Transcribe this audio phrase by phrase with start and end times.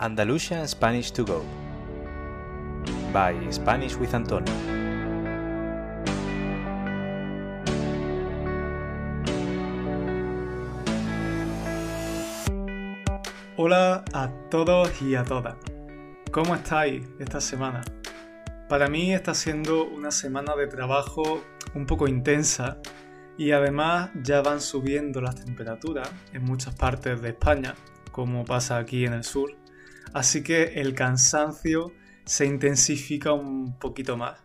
[0.00, 1.44] Andalusian Spanish to Go
[3.12, 4.54] by Spanish with Antonio.
[13.56, 15.56] Hola a todos y a todas.
[16.30, 17.82] ¿Cómo estáis esta semana?
[18.68, 21.42] Para mí está siendo una semana de trabajo
[21.74, 22.78] un poco intensa
[23.36, 27.74] y además ya van subiendo las temperaturas en muchas partes de España,
[28.12, 29.56] como pasa aquí en el sur.
[30.14, 31.92] Así que el cansancio
[32.24, 34.38] se intensifica un poquito más.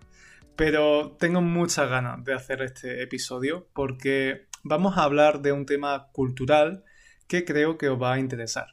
[0.55, 6.09] Pero tengo muchas ganas de hacer este episodio porque vamos a hablar de un tema
[6.12, 6.84] cultural
[7.27, 8.67] que creo que os va a interesar.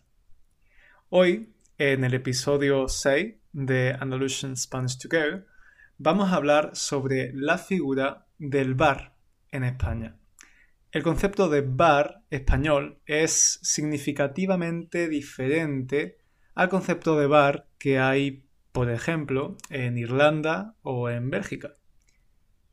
[1.08, 5.44] Hoy, en el episodio 6 de Andalusian Spanish to Go,
[5.98, 9.14] vamos a hablar sobre la figura del bar
[9.50, 10.16] en España.
[10.92, 16.19] El concepto de bar español es significativamente diferente
[16.60, 21.76] al concepto de bar que hay, por ejemplo, en Irlanda o en Bélgica.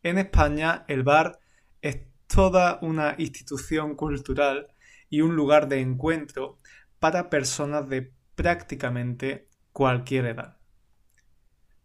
[0.04, 1.40] En España el bar
[1.82, 4.68] es toda una institución cultural
[5.10, 6.60] y un lugar de encuentro
[7.00, 10.58] para personas de prácticamente cualquier edad.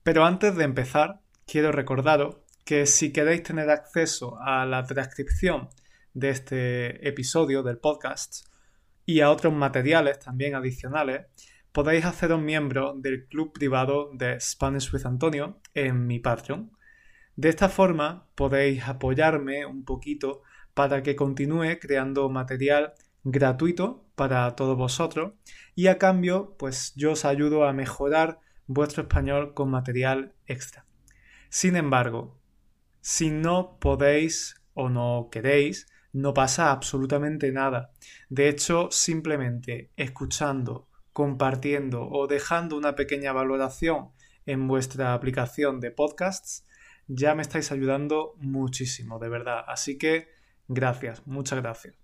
[0.03, 5.69] Pero antes de empezar, quiero recordaros que si queréis tener acceso a la transcripción
[6.15, 8.49] de este episodio del podcast
[9.07, 11.27] y a otros materiales también adicionales,
[11.73, 16.71] podéis haceros miembro del club privado de Spanish with Antonio en mi Patreon.
[17.35, 20.43] De esta forma podéis apoyarme un poquito
[20.75, 22.93] para que continúe creando material
[23.25, 25.33] gratuito para todos vosotros
[25.75, 30.85] y a cambio pues yo os ayudo a mejorar vuestro español con material extra.
[31.49, 32.39] Sin embargo,
[33.01, 37.93] si no podéis o no queréis, no pasa absolutamente nada.
[38.29, 44.11] De hecho, simplemente escuchando compartiendo o dejando una pequeña valoración
[44.47, 46.65] en vuestra aplicación de podcasts,
[47.07, 49.65] ya me estáis ayudando muchísimo, de verdad.
[49.67, 50.29] Así que
[50.69, 51.95] gracias, muchas gracias.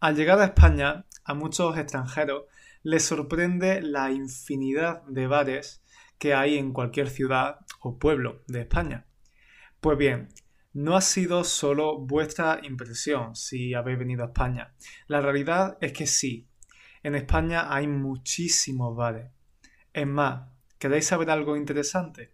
[0.00, 2.44] Al llegar a España, a muchos extranjeros
[2.82, 5.82] les sorprende la infinidad de bares
[6.18, 9.06] que hay en cualquier ciudad o pueblo de España.
[9.80, 10.28] Pues bien,
[10.72, 14.74] no ha sido solo vuestra impresión si habéis venido a España.
[15.06, 16.48] La realidad es que sí,
[17.02, 19.30] en España hay muchísimos bares.
[19.92, 20.48] Es más,
[20.78, 22.32] ¿queréis saber algo interesante?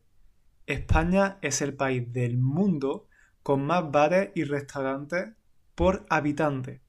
[0.66, 3.08] España es el país del mundo
[3.42, 5.30] con más bares y restaurantes
[5.74, 6.82] por habitante.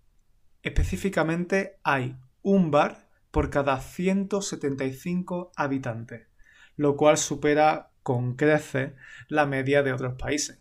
[0.61, 6.27] Específicamente hay un bar por cada 175 habitantes,
[6.75, 8.91] lo cual supera con creces
[9.27, 10.59] la media de otros países.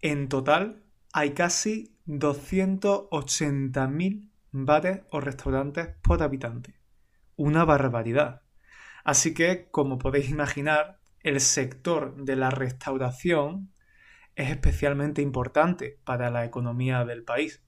[0.00, 0.82] En total
[1.12, 4.30] hay casi 280.000
[4.64, 6.80] bares o restaurantes por habitante.
[7.36, 8.42] Una barbaridad.
[9.04, 13.72] Así que, como podéis imaginar, el sector de la restauración
[14.34, 17.62] es especialmente importante para la economía del país,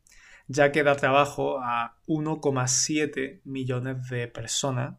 [0.46, 4.96] ya que da trabajo a 1,7 millones de personas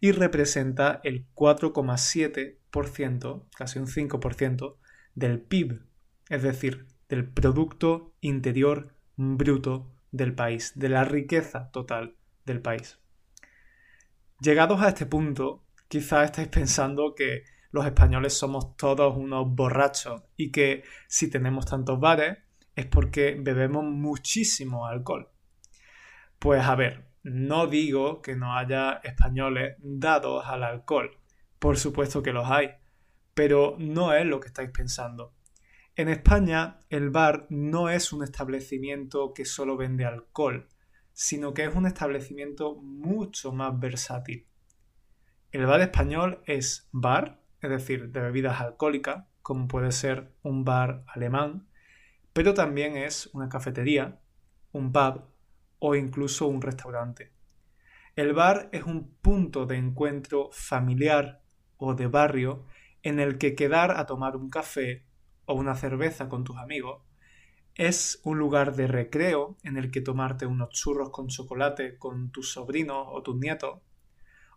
[0.00, 4.76] y representa el 4,7%, casi un 5%
[5.14, 5.82] del PIB,
[6.28, 12.98] es decir, del Producto Interior Bruto del país, de la riqueza total del país.
[14.40, 20.50] Llegados a este punto, quizás estáis pensando que los españoles somos todos unos borrachos y
[20.50, 22.38] que si tenemos tantos bares
[22.74, 25.30] es porque bebemos muchísimo alcohol.
[26.38, 31.18] Pues a ver, no digo que no haya españoles dados al alcohol,
[31.58, 32.70] por supuesto que los hay,
[33.34, 35.35] pero no es lo que estáis pensando.
[35.98, 40.68] En España, el bar no es un establecimiento que solo vende alcohol,
[41.14, 44.46] sino que es un establecimiento mucho más versátil.
[45.52, 51.02] El bar español es bar, es decir, de bebidas alcohólicas, como puede ser un bar
[51.06, 51.66] alemán,
[52.34, 54.20] pero también es una cafetería,
[54.72, 55.22] un pub
[55.78, 57.32] o incluso un restaurante.
[58.16, 61.40] El bar es un punto de encuentro familiar
[61.78, 62.66] o de barrio
[63.02, 65.05] en el que quedar a tomar un café
[65.46, 67.02] o una cerveza con tus amigos,
[67.74, 72.52] es un lugar de recreo en el que tomarte unos churros con chocolate con tus
[72.52, 73.80] sobrinos o tus nietos,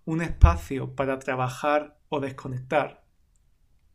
[0.06, 3.04] un espacio para trabajar o desconectar,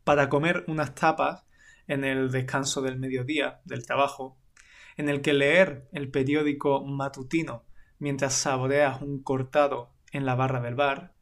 [0.03, 1.43] para comer unas tapas
[1.87, 4.37] en el descanso del mediodía del trabajo,
[4.97, 7.63] en el que leer el periódico matutino
[7.99, 11.13] mientras saboreas un cortado en la barra del bar,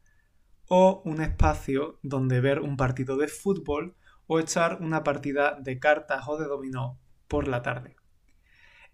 [0.68, 6.24] o un espacio donde ver un partido de fútbol o echar una partida de cartas
[6.28, 6.98] o de dominó
[7.28, 7.96] por la tarde.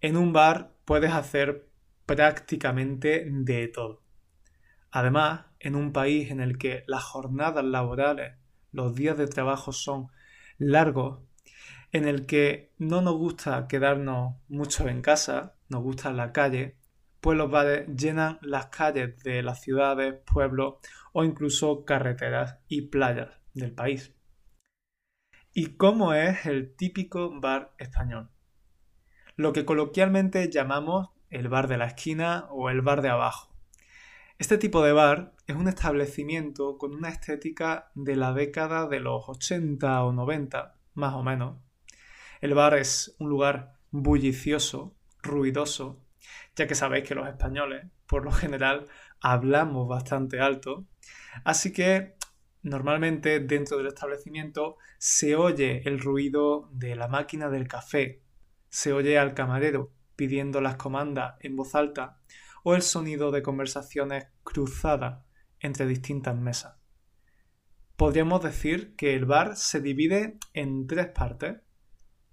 [0.00, 1.68] En un bar puedes hacer
[2.06, 4.02] prácticamente de todo.
[4.90, 8.36] Además, en un país en el que las jornadas laborales,
[8.72, 10.08] los días de trabajo son
[10.58, 11.20] largos,
[11.92, 16.76] en el que no nos gusta quedarnos mucho en casa, nos gusta la calle,
[17.20, 20.76] pues los bares llenan las calles de las ciudades, pueblos
[21.12, 24.14] o incluso carreteras y playas del país.
[25.52, 28.30] ¿Y cómo es el típico bar español?
[29.34, 33.52] Lo que coloquialmente llamamos el bar de la esquina o el bar de abajo.
[34.38, 39.28] Este tipo de bar es un establecimiento con una estética de la década de los
[39.28, 41.58] 80 o 90, más o menos.
[42.40, 46.00] El bar es un lugar bullicioso, ruidoso,
[46.54, 48.86] ya que sabéis que los españoles, por lo general,
[49.20, 50.86] hablamos bastante alto.
[51.42, 52.19] Así que
[52.62, 58.22] normalmente dentro del establecimiento se oye el ruido de la máquina del café,
[58.68, 62.20] se oye al camarero pidiendo las comandas en voz alta
[62.62, 65.24] o el sonido de conversaciones cruzadas
[65.60, 66.76] entre distintas mesas.
[67.96, 71.56] Podríamos decir que el bar se divide en tres partes.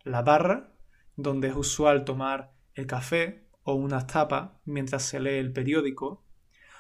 [0.04, 0.74] La barra,
[1.16, 6.24] donde es usual tomar el café o unas tapas mientras se lee el periódico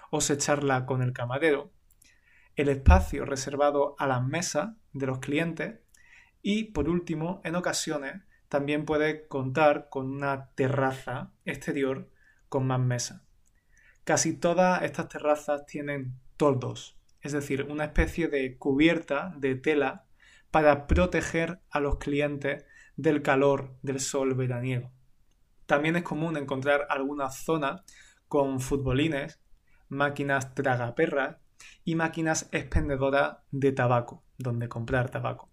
[0.09, 1.73] o se charla con el camarero,
[2.57, 5.79] el espacio reservado a las mesas de los clientes
[6.41, 12.09] y, por último, en ocasiones también puede contar con una terraza exterior
[12.49, 13.21] con más mesas.
[14.03, 20.07] Casi todas estas terrazas tienen toldos, es decir, una especie de cubierta de tela
[20.49, 22.65] para proteger a los clientes
[22.95, 24.91] del calor del sol veraniego.
[25.67, 27.81] También es común encontrar algunas zonas
[28.27, 29.39] con futbolines,
[29.89, 31.37] máquinas tragaperras
[31.83, 35.49] y máquinas expendedoras de tabaco, donde comprar tabaco.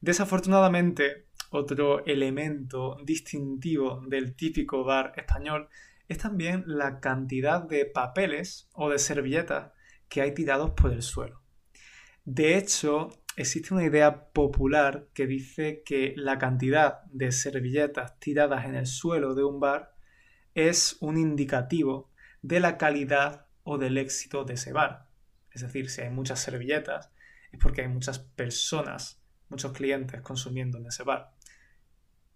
[0.00, 5.68] Desafortunadamente, otro elemento distintivo del típico bar español
[6.08, 9.72] es también la cantidad de papeles o de servilletas
[10.08, 11.42] que hay tirados por el suelo.
[12.24, 18.74] De hecho, existe una idea popular que dice que la cantidad de servilletas tiradas en
[18.74, 19.94] el suelo de un bar
[20.54, 22.10] es un indicativo
[22.42, 25.09] de la calidad o del éxito de ese bar.
[25.52, 27.10] Es decir, si hay muchas servilletas
[27.52, 31.32] es porque hay muchas personas, muchos clientes consumiendo en ese bar.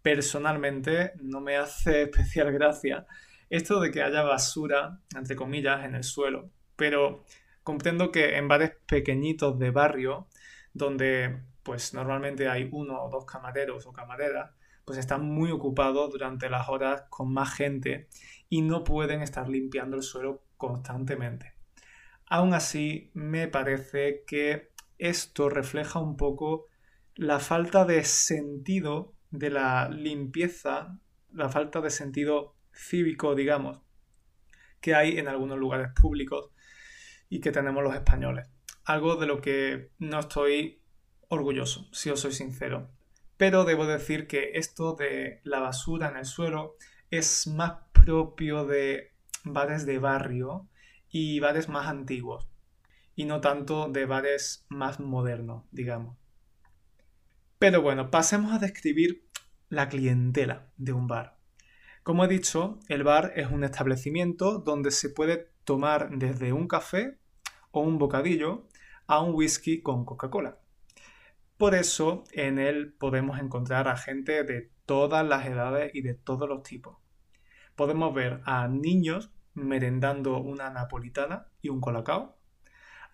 [0.02, 3.06] Personalmente no me hace especial gracia
[3.50, 7.24] esto de que haya basura, entre comillas, en el suelo, pero
[7.62, 10.28] comprendo que en bares pequeñitos de barrio
[10.72, 14.50] donde pues normalmente hay uno o dos camareros o camareras,
[14.84, 18.08] pues están muy ocupados durante las horas con más gente
[18.50, 21.53] y no pueden estar limpiando el suelo constantemente.
[22.34, 26.66] Aún así, me parece que esto refleja un poco
[27.14, 30.98] la falta de sentido de la limpieza,
[31.30, 33.82] la falta de sentido cívico, digamos,
[34.80, 36.50] que hay en algunos lugares públicos
[37.28, 38.48] y que tenemos los españoles
[38.84, 40.82] algo de lo que no estoy
[41.28, 42.90] orgulloso, si os soy sincero.
[43.36, 46.74] Pero debo decir que esto de la basura en el suelo
[47.12, 49.12] es más propio de
[49.44, 50.68] bares de barrio
[51.14, 52.48] y bares más antiguos,
[53.14, 56.16] y no tanto de bares más modernos, digamos.
[57.60, 59.24] Pero bueno, pasemos a describir
[59.68, 61.38] la clientela de un bar.
[62.02, 67.16] Como he dicho, el bar es un establecimiento donde se puede tomar desde un café
[67.70, 68.66] o un bocadillo
[69.06, 70.58] a un whisky con Coca-Cola.
[71.56, 76.48] Por eso en él podemos encontrar a gente de todas las edades y de todos
[76.48, 76.96] los tipos.
[77.76, 82.36] Podemos ver a niños merendando una napolitana y un colacao,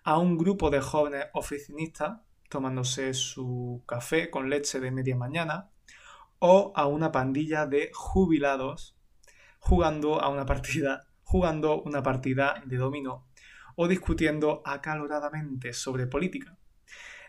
[0.03, 2.19] a un grupo de jóvenes oficinistas
[2.49, 5.69] tomándose su café con leche de media mañana,
[6.39, 8.97] o a una pandilla de jubilados
[9.59, 13.27] jugando a una partida, jugando una partida de dominó
[13.75, 16.57] o discutiendo acaloradamente sobre política.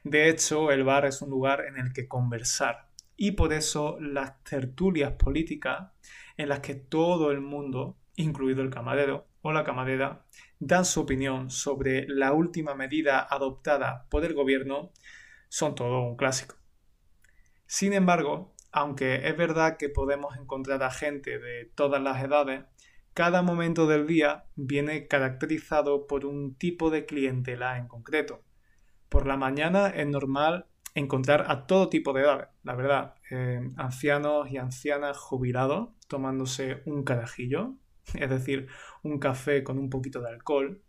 [0.02, 4.42] De hecho, el bar es un lugar en el que conversar y por eso las
[4.42, 5.92] tertulias políticas
[6.36, 10.24] en las que todo el mundo, incluido el camarero o la camarera,
[10.58, 14.92] dan su opinión sobre la última medida adoptada por el gobierno,
[15.48, 16.56] son todo un clásico.
[17.66, 22.64] Sin embargo, aunque es verdad que podemos encontrar a gente de todas las edades,
[23.14, 28.42] cada momento del día viene caracterizado por un tipo de clientela en concreto.
[29.10, 33.14] Por la mañana es normal encontrar a todo tipo de edades, la verdad.
[33.30, 37.74] Eh, ancianos y ancianas jubilados tomándose un carajillo,
[38.14, 38.68] es decir,
[39.02, 40.82] un café con un poquito de alcohol.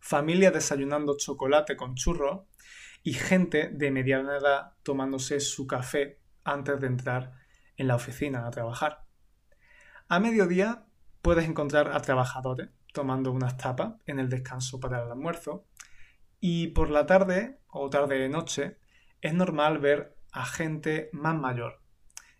[0.00, 2.42] Familias desayunando chocolate con churros
[3.02, 7.32] y gente de mediana edad tomándose su café antes de entrar
[7.76, 9.04] en la oficina a trabajar.
[10.08, 10.84] A mediodía
[11.22, 15.66] puedes encontrar a trabajadores tomando unas tapas en el descanso para el almuerzo.
[16.40, 18.78] Y por la tarde o tarde de noche
[19.20, 21.82] es normal ver a gente más mayor,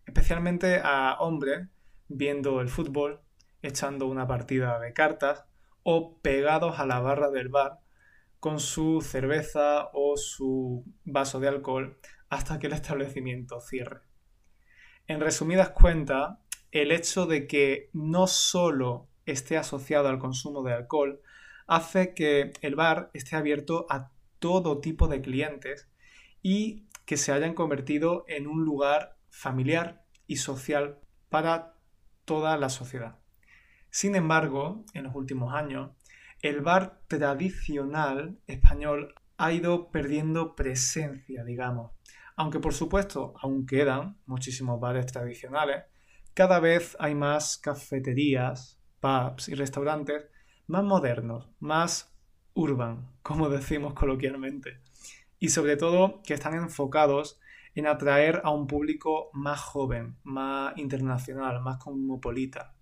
[0.06, 1.68] especialmente a hombres
[2.08, 3.22] viendo el fútbol,
[3.64, 5.46] echando una partida de cartas
[5.82, 7.80] o pegados a la barra del bar
[8.38, 14.02] con su cerveza o su vaso de alcohol hasta que el establecimiento cierre.
[15.06, 16.38] En resumidas cuentas,
[16.72, 21.22] el hecho de que no solo esté asociado al consumo de alcohol
[21.66, 25.88] hace que el bar esté abierto a todo tipo de clientes
[26.42, 30.98] y que se hayan convertido en un lugar familiar y social
[31.30, 31.78] para
[32.26, 33.23] toda la sociedad.
[33.94, 35.92] Sin embargo, en los últimos años,
[36.42, 41.92] el bar tradicional español ha ido perdiendo presencia, digamos.
[42.34, 45.84] Aunque por supuesto aún quedan muchísimos bares tradicionales,
[46.34, 50.24] cada vez hay más cafeterías, pubs y restaurantes
[50.66, 52.12] más modernos, más
[52.54, 54.80] urban, como decimos coloquialmente.
[55.38, 57.38] Y sobre todo que están enfocados
[57.76, 62.73] en atraer a un público más joven, más internacional, más cosmopolita.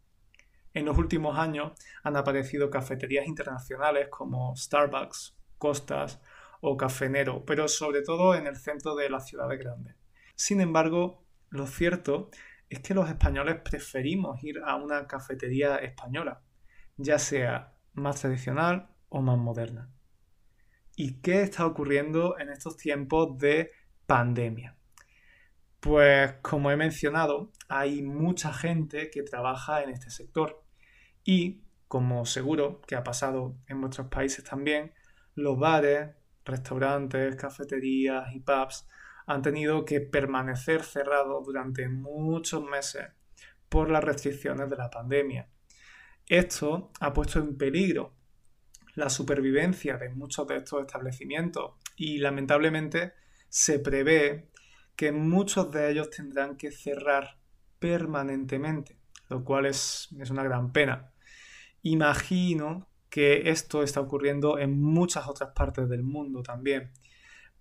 [0.75, 6.21] En los últimos años han aparecido cafeterías internacionales como Starbucks, Costas
[6.61, 9.97] o Cafenero, pero sobre todo en el centro de las ciudades grandes.
[10.35, 12.31] Sin embargo, lo cierto
[12.71, 16.41] es que los españoles preferimos ir a una cafetería española,
[16.97, 19.91] ya sea más tradicional o más moderna.
[20.97, 23.71] ¿Y qué está ocurriendo en estos tiempos de
[24.07, 24.76] pandemia?
[25.82, 30.62] Pues como he mencionado, hay mucha gente que trabaja en este sector
[31.24, 34.92] y, como seguro que ha pasado en vuestros países también,
[35.34, 36.10] los bares,
[36.44, 38.86] restaurantes, cafeterías y pubs
[39.26, 43.08] han tenido que permanecer cerrados durante muchos meses
[43.68, 45.48] por las restricciones de la pandemia.
[46.28, 48.14] Esto ha puesto en peligro
[48.94, 53.14] la supervivencia de muchos de estos establecimientos y lamentablemente
[53.48, 54.51] se prevé
[55.02, 57.37] que muchos de ellos tendrán que cerrar
[57.80, 61.11] permanentemente, lo cual es, es una gran pena.
[61.82, 66.92] Imagino que esto está ocurriendo en muchas otras partes del mundo también.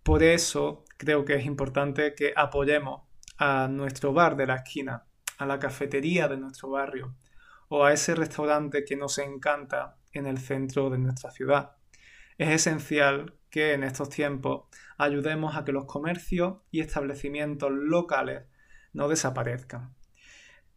[0.03, 3.07] Por eso creo que es importante que apoyemos
[3.39, 5.07] a nuestro bar de la esquina,
[5.39, 7.15] a la cafetería de nuestro barrio
[7.69, 11.71] o a ese restaurante que nos encanta en el centro de nuestra ciudad.
[12.41, 14.63] Es esencial que en estos tiempos
[14.97, 18.45] ayudemos a que los comercios y establecimientos locales
[18.93, 19.93] no desaparezcan.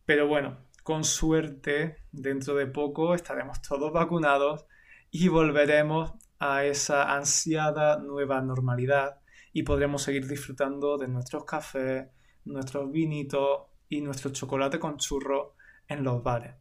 [0.04, 4.66] Pero bueno, con suerte, dentro de poco estaremos todos vacunados
[5.10, 9.20] y volveremos a esa ansiada nueva normalidad
[9.54, 12.08] y podremos seguir disfrutando de nuestros cafés,
[12.44, 15.56] nuestros vinitos y nuestro chocolate con churro
[15.88, 16.56] en los bares.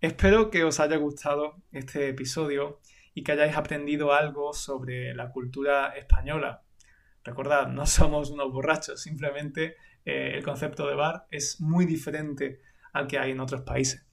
[0.00, 2.78] Espero que os haya gustado este episodio
[3.16, 6.62] y que hayáis aprendido algo sobre la cultura española.
[7.24, 12.60] Recordad, no somos unos borrachos, simplemente eh, el concepto de bar es muy diferente
[12.92, 14.06] al que hay en otros países.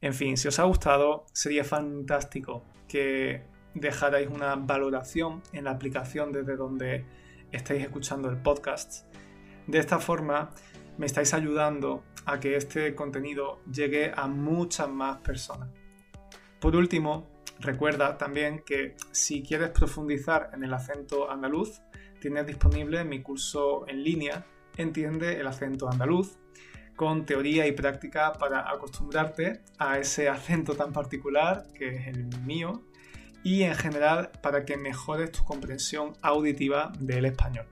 [0.00, 6.32] En fin, si os ha gustado, sería fantástico que dejarais una valoración en la aplicación
[6.32, 7.04] desde donde
[7.52, 9.14] estáis escuchando el podcast.
[9.66, 10.54] De esta forma,
[10.96, 15.68] me estáis ayudando a que este contenido llegue a muchas más personas.
[16.60, 17.31] Por último,
[17.62, 21.80] Recuerda también que si quieres profundizar en el acento andaluz,
[22.20, 24.44] tienes disponible mi curso en línea
[24.76, 26.38] Entiende el acento andaluz,
[26.96, 32.84] con teoría y práctica para acostumbrarte a ese acento tan particular que es el mío
[33.44, 37.66] y en general para que mejores tu comprensión auditiva del español.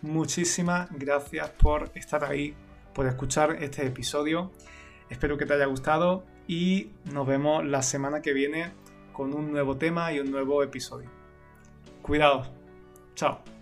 [0.00, 2.54] Muchísimas gracias por estar ahí,
[2.94, 4.52] por escuchar este episodio.
[5.10, 8.72] Espero que te haya gustado y nos vemos la semana que viene
[9.12, 11.08] con un nuevo tema y un nuevo episodio.
[12.02, 12.50] Cuidados.
[13.14, 13.53] Chao.